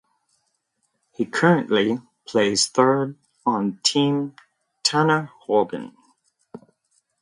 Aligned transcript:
He 1.11 1.25
currently 1.27 1.99
plays 2.25 2.65
third 2.65 3.19
on 3.45 3.79
Team 3.83 4.33
Tanner 4.81 5.29
Horgan. 5.41 5.95